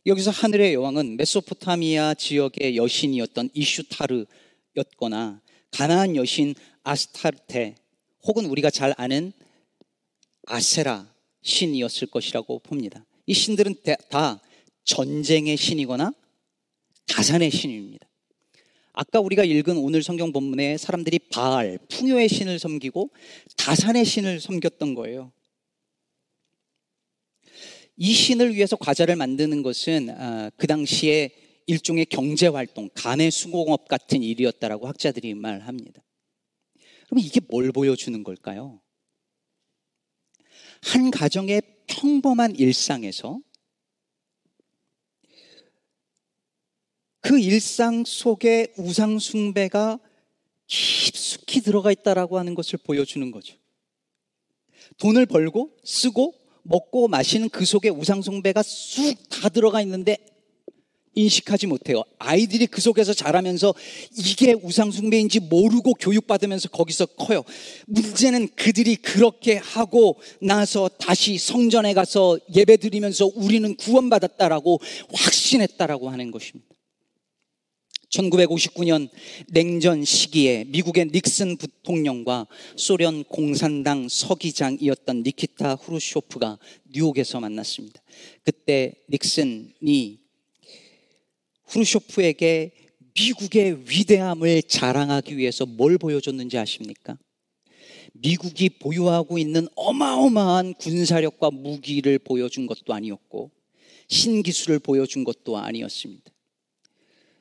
여기서 0.05 0.31
하늘의 0.31 0.73
여왕은 0.73 1.17
메소포타미아 1.17 2.13
지역의 2.13 2.77
여신이었던 2.77 3.49
이슈타르였거나 3.53 5.41
가나안 5.71 6.15
여신 6.15 6.53
아스타르테 6.83 7.75
혹은 8.23 8.45
우리가 8.45 8.69
잘 8.69 8.93
아는 8.97 9.33
아세라 10.45 11.11
신이었을 11.47 12.07
것이라고 12.07 12.59
봅니다. 12.59 13.05
이 13.25 13.33
신들은 13.33 13.75
다 14.09 14.41
전쟁의 14.83 15.57
신이거나 15.57 16.13
다산의 17.07 17.51
신입니다. 17.51 18.07
아까 18.93 19.19
우리가 19.19 19.43
읽은 19.43 19.77
오늘 19.77 20.03
성경 20.03 20.31
본문에 20.33 20.77
사람들이 20.77 21.19
바알, 21.31 21.79
풍요의 21.89 22.29
신을 22.29 22.59
섬기고 22.59 23.11
다산의 23.55 24.05
신을 24.05 24.39
섬겼던 24.39 24.95
거예요. 24.95 25.31
이 27.95 28.13
신을 28.13 28.53
위해서 28.55 28.75
과자를 28.75 29.15
만드는 29.15 29.63
것은 29.63 30.09
아, 30.09 30.51
그 30.57 30.67
당시에 30.67 31.31
일종의 31.67 32.05
경제 32.05 32.47
활동, 32.47 32.89
간의 32.93 33.31
수공업 33.31 33.87
같은 33.87 34.23
일이었다라고 34.23 34.87
학자들이 34.87 35.33
말합니다. 35.33 36.03
그럼 37.07 37.19
이게 37.19 37.39
뭘 37.47 37.71
보여주는 37.71 38.23
걸까요? 38.23 38.81
한 40.83 41.11
가정의 41.11 41.61
평범한 41.87 42.55
일상에서 42.55 43.39
그 47.21 47.39
일상 47.39 48.03
속에 48.05 48.73
우상숭배가 48.77 49.99
깊숙이 50.67 51.61
들어가 51.61 51.91
있다라고 51.91 52.37
하는 52.37 52.55
것을 52.55 52.79
보여주는 52.79 53.29
거죠. 53.31 53.57
돈을 54.97 55.25
벌고 55.25 55.77
쓰고 55.83 56.33
먹고 56.63 57.07
마시는 57.07 57.49
그 57.49 57.65
속에 57.65 57.89
우상숭배가 57.89 58.63
쑥 58.63 59.27
다 59.41 59.49
들어가 59.49 59.81
있는데 59.81 60.17
인식하지 61.15 61.67
못해요. 61.67 62.03
아이들이 62.19 62.67
그 62.67 62.81
속에서 62.81 63.13
자라면서 63.13 63.73
이게 64.17 64.53
우상숭배인지 64.53 65.39
모르고 65.41 65.93
교육받으면서 65.95 66.69
거기서 66.69 67.07
커요. 67.07 67.43
문제는 67.87 68.49
그들이 68.55 68.95
그렇게 68.97 69.55
하고 69.57 70.19
나서 70.41 70.89
다시 70.89 71.37
성전에 71.37 71.93
가서 71.93 72.37
예배 72.55 72.77
드리면서 72.77 73.29
우리는 73.35 73.75
구원받았다라고 73.75 74.79
확신했다라고 75.13 76.09
하는 76.09 76.31
것입니다. 76.31 76.67
1959년 78.09 79.09
냉전 79.49 80.05
시기에 80.05 80.65
미국의 80.67 81.07
닉슨 81.07 81.57
부통령과 81.57 82.47
소련 82.77 83.23
공산당 83.25 84.07
서기장이었던 84.09 85.23
니키타 85.23 85.75
후르쇼프가 85.75 86.57
뉴욕에서 86.93 87.39
만났습니다. 87.39 88.01
그때 88.43 88.93
닉슨이 89.09 90.19
후르쇼프에게 91.67 92.71
미국의 93.15 93.83
위대함을 93.89 94.63
자랑하기 94.63 95.37
위해서 95.37 95.65
뭘 95.65 95.97
보여줬는지 95.97 96.57
아십니까? 96.57 97.17
미국이 98.13 98.69
보유하고 98.69 99.37
있는 99.37 99.67
어마어마한 99.75 100.75
군사력과 100.75 101.51
무기를 101.51 102.19
보여준 102.19 102.67
것도 102.67 102.93
아니었고 102.93 103.51
신기술을 104.07 104.79
보여준 104.79 105.23
것도 105.23 105.57
아니었습니다. 105.57 106.31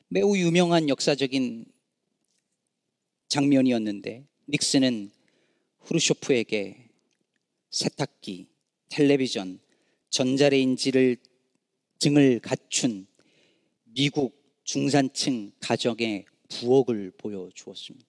매우 0.09 0.37
유명한 0.37 0.89
역사적인 0.89 1.67
장면이었는데 3.29 4.25
닉슨은 4.49 5.11
후르쇼프에게 5.81 6.89
세탁기, 7.71 8.49
텔레비전, 8.89 9.61
전자레인지를 10.11 11.17
등을 11.99 12.41
갖춘 12.41 13.07
미국 13.97 14.39
중산층 14.65 15.53
가정의 15.59 16.27
부엌을 16.51 17.13
보여주었습니다. 17.17 18.07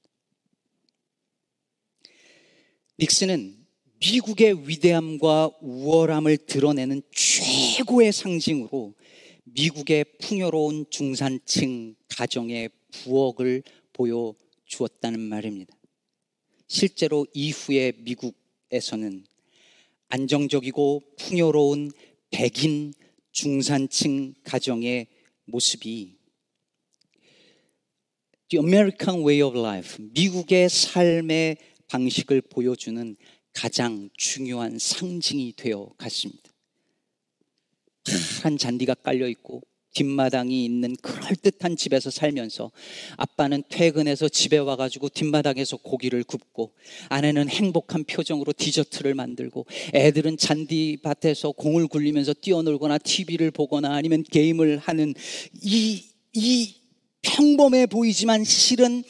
닉슨은 3.00 3.66
미국의 4.02 4.68
위대함과 4.68 5.52
우월함을 5.62 6.40
드러내는 6.40 7.04
최고의 7.12 8.12
상징으로 8.12 8.96
미국의 9.46 10.04
풍요로운 10.20 10.88
중산층 10.90 11.96
가정의 12.10 12.70
부엌을 12.92 13.64
보여주었다는 13.94 15.22
말입니다. 15.22 15.74
실제로 16.68 17.26
이후에 17.34 17.94
미국에서는 18.00 19.26
안정적이고 20.10 21.04
풍요로운 21.18 21.92
백인 22.30 22.94
중산층 23.32 24.34
가정의 24.44 25.08
모습이 25.48 26.18
The 28.50 28.64
American 28.64 29.26
Way 29.26 29.42
of 29.42 29.58
Life, 29.60 30.06
미국의 30.14 30.70
삶의 30.70 31.58
방식을 31.88 32.42
보여주는 32.42 33.18
가장 33.54 34.10
중요한 34.14 34.78
상징이 34.78 35.54
되어 35.58 35.90
갔습니다. 35.98 36.52
파란 38.42 38.58
잔디가 38.58 38.94
깔려 38.96 39.28
있고 39.30 39.64
뒷마당이 39.98 40.64
있는 40.64 40.96
그럴듯한 41.02 41.76
집에서 41.76 42.12
살면서 42.12 42.72
아빠는 43.18 43.64
퇴근해서 43.68 44.30
집에 44.30 44.58
와가지고 44.58 45.10
뒷마당에서 45.10 45.78
고기를 45.78 46.24
굽고 46.24 46.74
아내는 47.10 47.50
행복한 47.50 48.04
표정으로 48.04 48.54
디저트를 48.54 49.16
만들고 49.16 49.66
애들은 49.96 50.38
잔디밭에서 50.38 51.54
공을 51.54 51.88
굴리면서 51.88 52.34
뛰어놀거나 52.34 53.00
TV를 53.00 53.50
보거나 53.50 53.96
아니면 53.96 54.24
게임을 54.24 54.78
하는 54.78 55.16
이, 55.64 56.04
이 56.34 56.76
평범해 57.28 57.88
보이지만 57.88 58.46
실은 58.46 59.04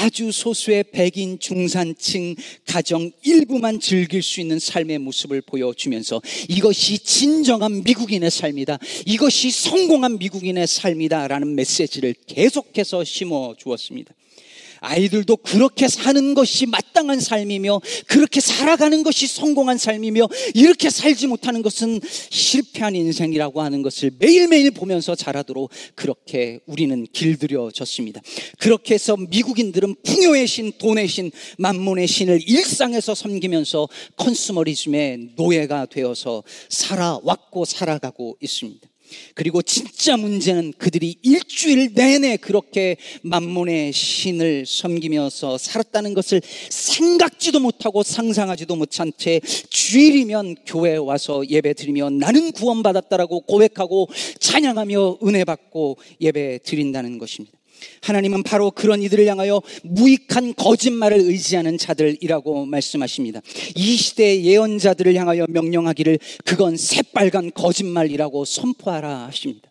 아주 0.00 0.30
소수의 0.30 0.84
백인 0.92 1.38
중산층 1.38 2.34
가정 2.66 3.10
일부만 3.22 3.80
즐길 3.80 4.22
수 4.22 4.40
있는 4.40 4.58
삶의 4.58 4.98
모습을 4.98 5.40
보여주면서 5.40 6.20
이것이 6.48 6.98
진정한 6.98 7.82
미국인의 7.82 8.30
삶이다. 8.30 8.78
이것이 9.06 9.50
성공한 9.50 10.18
미국인의 10.18 10.66
삶이다. 10.66 11.28
라는 11.28 11.54
메시지를 11.54 12.14
계속해서 12.26 13.04
심어 13.04 13.54
주었습니다. 13.56 14.14
아이들도 14.82 15.36
그렇게 15.38 15.88
사는 15.88 16.34
것이 16.34 16.66
마땅한 16.66 17.20
삶이며 17.20 17.80
그렇게 18.06 18.40
살아가는 18.40 19.02
것이 19.02 19.26
성공한 19.26 19.78
삶이며 19.78 20.28
이렇게 20.54 20.90
살지 20.90 21.28
못하는 21.28 21.62
것은 21.62 22.00
실패한 22.30 22.94
인생이라고 22.94 23.62
하는 23.62 23.82
것을 23.82 24.10
매일매일 24.18 24.72
보면서 24.72 25.14
자라도록 25.14 25.70
그렇게 25.94 26.60
우리는 26.66 27.06
길들여졌습니다. 27.12 28.20
그렇게 28.58 28.94
해서 28.94 29.16
미국인들은 29.16 29.94
풍요의 30.02 30.46
신, 30.46 30.72
돈의 30.76 31.08
신, 31.08 31.30
만문의 31.58 32.06
신을 32.06 32.40
일상에서 32.46 33.14
섬기면서 33.14 33.88
컨슈머리즘의 34.16 35.30
노예가 35.36 35.86
되어서 35.86 36.42
살아왔고 36.68 37.64
살아가고 37.64 38.36
있습니다. 38.40 38.91
그리고 39.34 39.62
진짜 39.62 40.16
문제는 40.16 40.74
그들이 40.78 41.16
일주일 41.22 41.94
내내 41.94 42.36
그렇게 42.36 42.96
만문의 43.22 43.92
신을 43.92 44.64
섬기면서 44.66 45.58
살았다는 45.58 46.14
것을 46.14 46.40
생각지도 46.70 47.60
못하고 47.60 48.02
상상하지도 48.02 48.76
못한 48.76 49.12
채 49.16 49.40
주일이면 49.70 50.56
교회에 50.66 50.96
와서 50.96 51.42
예배 51.48 51.74
드리며 51.74 52.10
나는 52.10 52.52
구원받았다라고 52.52 53.40
고백하고 53.40 54.08
찬양하며 54.38 55.18
은혜 55.24 55.44
받고 55.44 55.98
예배 56.20 56.60
드린다는 56.64 57.18
것입니다. 57.18 57.61
하나님은 58.02 58.42
바로 58.42 58.70
그런 58.70 59.02
이들을 59.02 59.26
향하여 59.26 59.62
무익한 59.84 60.54
거짓말을 60.54 61.18
의지하는 61.18 61.78
자들이라고 61.78 62.66
말씀하십니다. 62.66 63.40
이 63.76 63.96
시대의 63.96 64.44
예언자들을 64.44 65.14
향하여 65.14 65.46
명령하기를 65.48 66.18
그건 66.44 66.76
새빨간 66.76 67.52
거짓말이라고 67.52 68.44
선포하라 68.44 69.26
하십니다. 69.26 69.70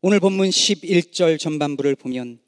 오늘 0.00 0.18
본문 0.18 0.50
11절 0.50 1.38
전반부를 1.38 1.94
보면 1.94 2.40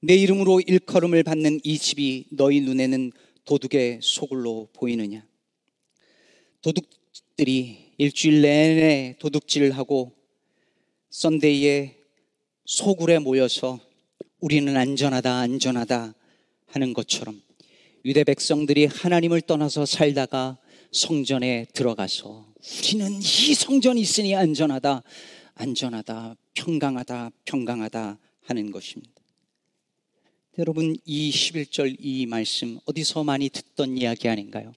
내 0.00 0.14
이름으로 0.16 0.60
일컬음을 0.60 1.22
받는 1.22 1.60
이 1.62 1.78
집이 1.78 2.26
너희 2.30 2.60
눈에는 2.62 3.12
도둑의 3.44 4.00
소굴로 4.02 4.70
보이느냐. 4.72 5.24
도둑들이 6.62 7.92
일주일 7.98 8.42
내내 8.42 9.16
도둑질을 9.18 9.72
하고 9.72 10.12
썬데이에 11.10 11.99
소굴에 12.70 13.18
모여서 13.18 13.80
우리는 14.38 14.76
안전하다, 14.76 15.38
안전하다 15.38 16.14
하는 16.66 16.94
것처럼 16.94 17.42
유대 18.04 18.22
백성들이 18.22 18.86
하나님을 18.86 19.40
떠나서 19.40 19.86
살다가 19.86 20.56
성전에 20.92 21.66
들어가서 21.74 22.46
우리는 22.78 23.18
이 23.20 23.54
성전이 23.54 24.00
있으니 24.00 24.36
안전하다, 24.36 25.02
안전하다, 25.54 26.36
평강하다, 26.54 27.30
평강하다 27.44 28.18
하는 28.42 28.70
것입니다. 28.70 29.20
여러분, 30.56 30.94
이 31.04 31.30
11절 31.30 31.96
이 31.98 32.26
말씀 32.26 32.78
어디서 32.84 33.24
많이 33.24 33.48
듣던 33.48 33.98
이야기 33.98 34.28
아닌가요? 34.28 34.72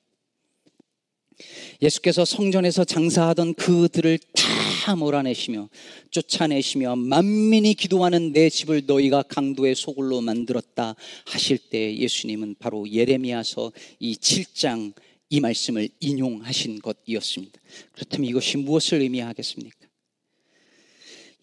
예수께서 1.80 2.26
성전에서 2.26 2.86
장사하던 2.86 3.54
그들을 3.54 4.18
다 4.18 4.73
몰아내시며 4.96 5.70
쫓아내시며 6.12 6.96
만민이 6.96 7.74
기도하는 7.76 8.34
내 8.34 8.50
집을 8.50 8.84
너희가 8.86 9.24
강도의 9.24 9.76
소굴로 9.76 10.22
만들었다 10.22 10.96
하실 11.26 11.58
때 11.58 11.98
예수님은 11.98 12.56
바로 12.60 12.90
예레미야서 12.90 13.72
이 14.00 14.16
7장 14.16 14.94
이 15.30 15.40
말씀을 15.40 15.90
인용하신 16.00 16.80
것이었습니다. 16.80 17.60
그렇다면 17.94 18.30
이것이 18.30 18.58
무엇을 18.58 19.02
의미하겠습니까? 19.02 19.78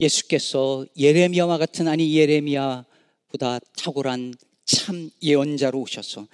예수께서 0.01 0.87
예레미야와 0.97 1.59
같은 1.59 1.89
아니 1.89 2.17
예레미야보다 2.17 3.59
탁월한 3.77 4.35
참 4.71 5.11
예언자로 5.23 5.81
오셔서 5.81 6.29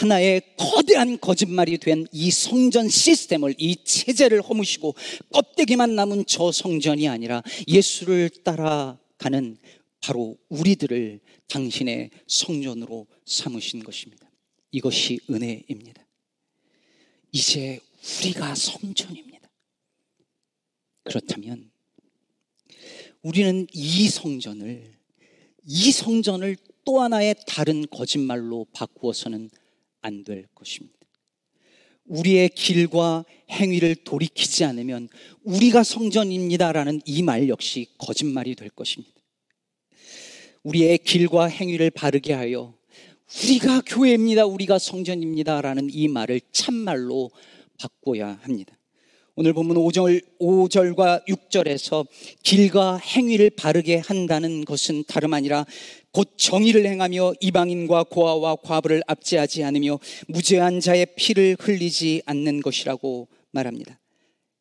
하나의 0.00 0.42
거대한 0.56 1.18
거짓말이 1.18 1.78
된 1.78 2.06
이 2.12 2.30
성전 2.30 2.88
시스템을 2.88 3.54
이 3.58 3.76
체제를 3.84 4.42
허무시고 4.42 4.94
껍데기만 5.32 5.96
남은 5.96 6.24
저 6.26 6.52
성전이 6.52 7.08
아니라 7.08 7.42
예수를 7.66 8.30
따라가는 8.44 9.58
바로 10.00 10.36
우리들을 10.48 11.20
당신의 11.48 12.10
성전으로 12.26 13.06
삼으신 13.24 13.82
것입니다. 13.82 14.30
이것이 14.70 15.20
은혜입니다. 15.30 16.06
이제 17.32 17.80
우리가 18.20 18.54
성전입니다. 18.54 19.48
그렇다면 21.04 21.70
우리는 23.22 23.66
이 23.72 24.08
성전을 24.08 24.92
이 25.64 25.92
성전을 25.92 26.56
또 26.84 27.00
하나의 27.00 27.34
다른 27.46 27.86
거짓말로 27.90 28.66
바꾸어서는 28.72 29.50
안 30.00 30.24
될 30.24 30.46
것입니다. 30.54 30.96
우리의 32.06 32.48
길과 32.50 33.24
행위를 33.50 33.94
돌이키지 33.94 34.64
않으면 34.64 35.08
우리가 35.44 35.84
성전입니다라는 35.84 37.00
이 37.06 37.22
말 37.22 37.48
역시 37.48 37.86
거짓말이 37.98 38.54
될 38.56 38.68
것입니다. 38.70 39.14
우리의 40.64 40.98
길과 40.98 41.46
행위를 41.46 41.90
바르게 41.90 42.32
하여 42.32 42.74
우리가 43.44 43.82
교회입니다. 43.86 44.44
우리가 44.46 44.78
성전입니다라는 44.78 45.88
이 45.92 46.08
말을 46.08 46.40
참말로 46.52 47.30
바꿔야 47.78 48.38
합니다. 48.42 48.76
오늘 49.34 49.54
본문 49.54 49.76
5절, 49.76 50.22
5절과 50.40 51.26
6절에서 51.26 52.06
길과 52.42 52.98
행위를 52.98 53.48
바르게 53.50 53.96
한다는 53.96 54.64
것은 54.66 55.04
다름 55.08 55.32
아니라 55.32 55.64
곧 56.12 56.34
정의를 56.36 56.86
행하며 56.86 57.34
이방인과 57.40 58.04
고아와 58.04 58.56
과부를 58.56 59.02
압제하지 59.06 59.64
않으며 59.64 59.98
무죄한 60.28 60.80
자의 60.80 61.06
피를 61.16 61.56
흘리지 61.58 62.22
않는 62.26 62.60
것이라고 62.60 63.28
말합니다. 63.50 63.98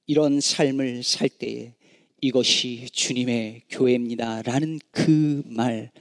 이런 0.08 0.40
삶을 0.40 1.04
살 1.04 1.28
때에 1.30 1.74
이것이 2.22 2.88
주님의 2.92 3.64
교회입니다. 3.70 4.44
라는 4.44 4.80
그 4.92 5.44
말, 5.46 5.92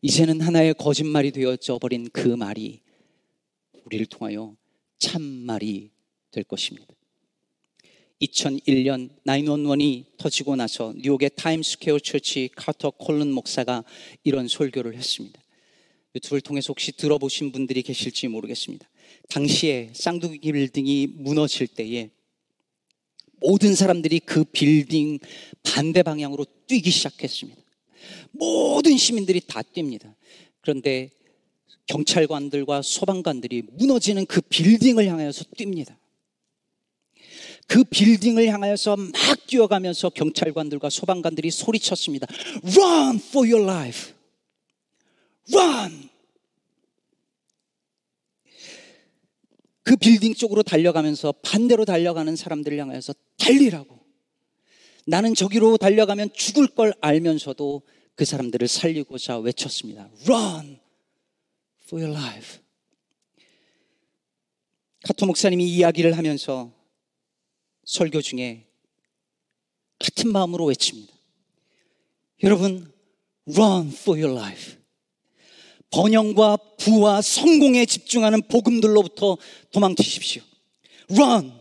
이제는 0.00 0.40
하나의 0.40 0.74
거짓말이 0.74 1.30
되어져 1.30 1.78
버린 1.78 2.08
그 2.12 2.28
말이 2.28 2.80
우리를 3.84 4.06
통하여 4.06 4.56
참말이 4.98 5.90
될 6.30 6.44
것입니다. 6.44 6.86
2001년 8.22 9.10
911이 9.26 10.04
터지고 10.16 10.56
나서 10.56 10.94
뉴욕의 10.96 11.30
Times 11.36 11.64
Square 11.64 11.98
Church 11.98 12.50
카터 12.54 12.90
콘론 12.90 13.32
목사가 13.32 13.84
이런 14.22 14.48
설교를 14.48 14.94
했습니다. 14.94 15.40
유튜브를 16.14 16.40
통해서 16.40 16.68
혹시 16.68 16.92
들어보신 16.92 17.52
분들이 17.52 17.82
계실지 17.82 18.28
모르겠습니다. 18.28 18.88
당시에 19.28 19.90
쌍둥이 19.94 20.38
빌딩이 20.38 21.08
무너질 21.14 21.66
때에 21.66 22.10
모든 23.40 23.74
사람들이 23.74 24.20
그 24.20 24.44
빌딩 24.44 25.18
반대 25.62 26.02
방향으로 26.02 26.46
뛰기 26.66 26.90
시작했습니다. 26.90 27.60
모든 28.30 28.96
시민들이 28.96 29.40
다 29.40 29.62
뜁니다. 29.62 30.14
그런데 30.60 31.10
경찰관들과 31.86 32.82
소방관들이 32.82 33.62
무너지는 33.72 34.26
그 34.26 34.40
빌딩을 34.40 35.06
향해서 35.06 35.44
뜁니다. 35.56 35.96
그 37.66 37.84
빌딩을 37.84 38.48
향하여서 38.48 38.96
막 38.96 39.46
뛰어가면서 39.46 40.10
경찰관들과 40.10 40.90
소방관들이 40.90 41.50
소리쳤습니다. 41.50 42.26
Run 42.76 43.16
for 43.16 43.50
your 43.50 43.64
life. 43.64 44.12
Run. 45.52 46.10
그 49.82 49.96
빌딩 49.96 50.34
쪽으로 50.34 50.62
달려가면서 50.62 51.32
반대로 51.42 51.84
달려가는 51.84 52.36
사람들을 52.36 52.78
향하여서 52.78 53.14
달리라고. 53.38 53.98
나는 55.06 55.34
저기로 55.34 55.76
달려가면 55.78 56.30
죽을 56.32 56.68
걸 56.68 56.94
알면서도 57.00 57.82
그 58.14 58.24
사람들을 58.24 58.68
살리고자 58.68 59.38
외쳤습니다. 59.38 60.08
Run 60.28 60.78
for 61.84 62.04
your 62.04 62.10
life. 62.16 62.60
카토 65.04 65.26
목사님이 65.26 65.68
이야기를 65.68 66.16
하면서 66.16 66.72
설교 67.84 68.22
중에 68.22 68.66
같은 69.98 70.32
마음으로 70.32 70.66
외칩니다. 70.66 71.12
여러분, 72.42 72.92
run 73.46 73.88
for 73.88 74.20
your 74.20 74.38
life. 74.38 74.74
번영과 75.90 76.56
부와 76.78 77.20
성공에 77.22 77.86
집중하는 77.86 78.42
복음들로부터 78.48 79.36
도망치십시오. 79.72 80.42
run. 81.10 81.52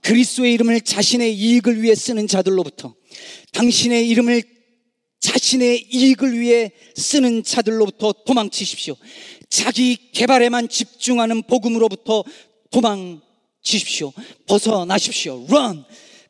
그리스도의 0.00 0.54
이름을 0.54 0.80
자신의 0.80 1.34
이익을 1.34 1.82
위해 1.82 1.94
쓰는 1.94 2.26
자들로부터 2.26 2.94
당신의 3.52 4.08
이름을 4.08 4.42
자신의 5.20 5.88
이익을 5.92 6.38
위해 6.38 6.70
쓰는 6.96 7.42
자들로부터 7.42 8.14
도망치십시오. 8.24 8.96
자기 9.50 10.12
개발에만 10.12 10.68
집중하는 10.68 11.42
복음으로부터 11.42 12.24
도망 12.70 13.20
치십시오. 13.62 14.12
벗어나십시오. 14.46 15.46
run. 15.48 15.84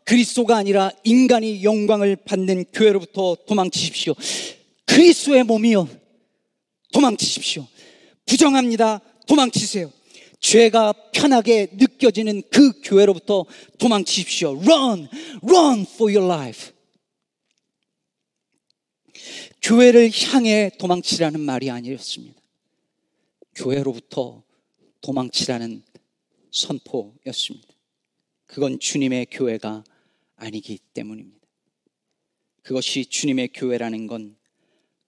그리스도가 0.05 0.57
아니라 0.57 0.91
인간이 1.05 1.63
영광을 1.63 2.17
받는 2.17 2.65
교회로부터 2.73 3.37
도망치십시오. 3.47 4.15
그리스도의 4.87 5.45
몸이요. 5.45 5.89
도망치십시오. 6.93 7.67
부정합니다. 8.27 9.01
도망치세요. 9.27 9.93
죄가 10.41 10.93
편하게 11.13 11.69
느껴지는 11.73 12.43
그 12.51 12.73
교회로부터 12.83 13.45
도망치십시오. 13.79 14.59
Run, 14.63 15.09
run 15.43 15.83
for 15.83 16.13
your 16.13 16.25
life. 16.25 16.73
교회를 19.63 20.11
향해 20.11 20.71
도망치라는 20.79 21.41
말이 21.41 21.71
아니었습니다. 21.71 22.41
교회로부터 23.55 24.43
도망치라는 25.03 25.83
선포였습니다. 26.51 27.75
그건 28.47 28.79
주님의 28.79 29.27
교회가 29.31 29.85
아니기 30.37 30.79
때문입니다. 30.93 31.47
그것이 32.63 33.07
주님의 33.07 33.51
교회라는 33.55 34.07
건 34.07 34.37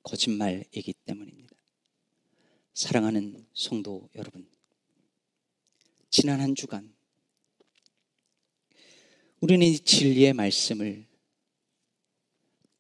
거짓말이기 0.03 0.95
때문입니다. 1.05 1.55
사랑하는 2.75 3.47
성도 3.53 4.09
여러분, 4.15 4.49
지난 6.11 6.41
한 6.41 6.55
주간 6.55 6.93
우리는 9.41 9.67
이 9.67 9.79
진리의 9.79 10.33
말씀을 10.35 11.07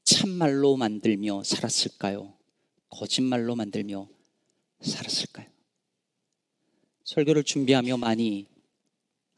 참말로 0.04 0.76
만들며 0.76 1.42
살았을까요? 1.42 2.34
거짓말로 2.88 3.56
만들며 3.56 4.08
살았을까요? 4.80 5.50
설교를 7.04 7.44
준비하며 7.44 7.96
많이 7.96 8.51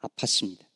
아팠습니다. 0.08 0.66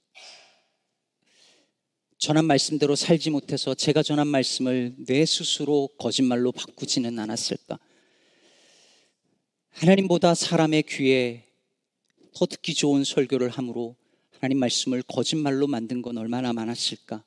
전한 2.18 2.46
말씀대로 2.46 2.96
살지 2.96 3.30
못해서 3.30 3.74
제가 3.74 4.02
전한 4.02 4.26
말씀을 4.26 4.94
내 5.06 5.24
스스로 5.24 5.88
거짓말로 5.98 6.50
바꾸지는 6.50 7.18
않았을까? 7.18 7.78
하나님보다 9.70 10.34
사람의 10.34 10.82
귀에 10.84 11.44
더 12.34 12.46
듣기 12.46 12.74
좋은 12.74 13.04
설교를 13.04 13.50
함으로 13.50 13.94
하나님 14.32 14.58
말씀을 14.58 15.02
거짓말로 15.02 15.66
만든 15.68 16.02
건 16.02 16.18
얼마나 16.18 16.52
많았을까? 16.52 17.24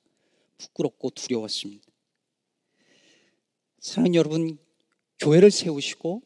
부끄럽고 0.58 1.12
두려웠습니다. 1.12 1.86
사랑하는 3.80 4.16
여러분, 4.16 4.58
교회를 5.20 5.52
세우시고 5.52 6.22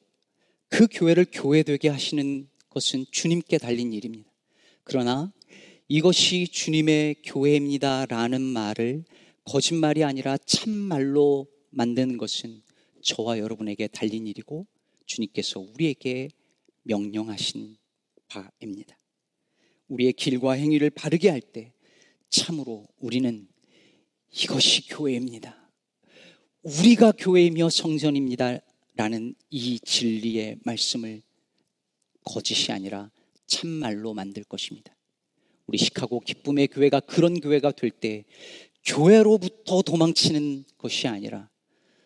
그 0.69 0.87
교회를 0.91 1.27
교회되게 1.31 1.89
하시는 1.89 2.49
것은 2.69 3.05
주님께 3.11 3.59
달린 3.59 3.93
일입니다. 3.93 4.29
그러나 4.83 5.31
이것이 5.87 6.47
주님의 6.47 7.17
교회입니다. 7.23 8.07
라는 8.07 8.41
말을 8.41 9.03
거짓말이 9.43 10.03
아니라 10.03 10.37
참말로 10.37 11.47
만드는 11.69 12.17
것은 12.17 12.63
저와 13.03 13.37
여러분에게 13.37 13.87
달린 13.87 14.25
일이고 14.25 14.65
주님께서 15.05 15.59
우리에게 15.59 16.29
명령하신 16.83 17.77
바입니다. 18.27 18.97
우리의 19.87 20.13
길과 20.13 20.53
행위를 20.53 20.89
바르게 20.89 21.29
할 21.29 21.41
때 21.41 21.71
참으로 22.29 22.87
우리는 22.97 23.47
이것이 24.33 24.87
교회입니다. 24.87 25.71
우리가 26.63 27.11
교회이며 27.11 27.69
성전입니다. 27.69 28.59
라는 28.95 29.35
이 29.51 29.79
진리의 29.79 30.57
말씀을 30.63 31.21
거짓이 32.23 32.71
아니라 32.71 33.11
참말로 33.45 34.13
만들 34.15 34.43
것입니다. 34.43 34.95
우리 35.67 35.77
시카고 35.77 36.19
기쁨의 36.19 36.67
교회가 36.67 36.99
그런 37.01 37.39
교회가 37.39 37.71
될 37.71 37.91
때 37.91 38.23
교회로부터 38.85 39.81
도망치는 39.81 40.65
것이 40.77 41.07
아니라 41.07 41.49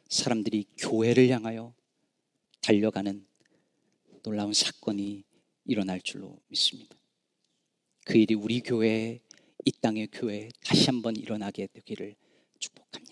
사람들이 0.08 0.66
교회를 0.78 1.30
향하여 1.30 1.74
달려가는 2.62 3.26
놀라운 4.24 4.54
사건이 4.54 5.24
일어날 5.66 6.02
줄로 6.02 6.40
믿습니다. 6.48 6.96
그 8.06 8.18
일이 8.18 8.34
우리 8.34 8.62
교회, 8.62 9.20
이 9.66 9.72
땅의 9.72 10.08
교회 10.12 10.50
다시 10.64 10.86
한번 10.86 11.16
일어나게 11.16 11.68
되기를 11.68 12.16
축복합니다. 12.60 13.09